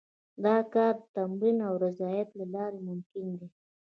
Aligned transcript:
دا 0.43 0.55
کار 0.73 0.93
د 1.01 1.03
تمرین 1.15 1.57
او 1.67 1.73
ریاضت 1.83 2.27
له 2.39 2.45
لارې 2.53 2.79
ممکن 2.89 3.25
دی 3.39 3.47